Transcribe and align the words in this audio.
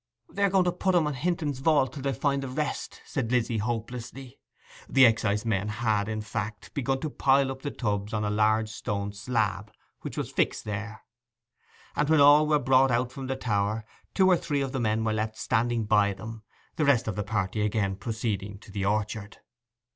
'They 0.31 0.45
are 0.45 0.49
going 0.49 0.63
to 0.63 0.71
put 0.71 0.95
'em 0.95 1.05
on 1.05 1.13
Hinton's 1.13 1.59
vault 1.59 1.93
till 1.93 2.01
they 2.01 2.11
find 2.11 2.41
the 2.41 2.47
rest!' 2.47 3.03
said 3.05 3.31
Lizzy 3.31 3.59
hopelessly. 3.59 4.39
The 4.89 5.05
excisemen 5.05 5.67
had, 5.67 6.09
in 6.09 6.21
fact, 6.21 6.73
begun 6.73 6.99
to 7.01 7.09
pile 7.11 7.51
up 7.51 7.61
the 7.61 7.69
tubs 7.69 8.11
on 8.11 8.25
a 8.25 8.31
large 8.31 8.67
stone 8.69 9.13
slab 9.13 9.71
which 10.01 10.17
was 10.17 10.31
fixed 10.31 10.65
there; 10.65 11.03
and 11.95 12.09
when 12.09 12.19
all 12.19 12.47
were 12.47 12.57
brought 12.57 12.89
out 12.89 13.11
from 13.11 13.27
the 13.27 13.35
tower, 13.35 13.85
two 14.15 14.25
or 14.27 14.37
three 14.37 14.61
of 14.61 14.71
the 14.71 14.79
men 14.79 15.03
were 15.03 15.13
left 15.13 15.37
standing 15.37 15.85
by 15.85 16.13
them, 16.13 16.41
the 16.77 16.85
rest 16.85 17.07
of 17.07 17.15
the 17.15 17.21
party 17.23 17.61
again 17.61 17.95
proceeding 17.95 18.57
to 18.57 18.71
the 18.71 18.83
orchard. 18.83 19.37